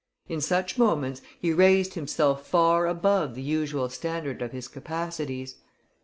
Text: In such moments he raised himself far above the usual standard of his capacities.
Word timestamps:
In 0.27 0.41
such 0.41 0.79
moments 0.79 1.21
he 1.39 1.53
raised 1.53 1.93
himself 1.93 2.47
far 2.47 2.87
above 2.87 3.35
the 3.35 3.41
usual 3.43 3.87
standard 3.87 4.41
of 4.41 4.51
his 4.51 4.67
capacities. 4.67 5.57